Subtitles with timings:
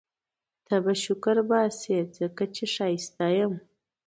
[0.65, 3.53] ته به شکرباسې ځکه چي ښایسته یم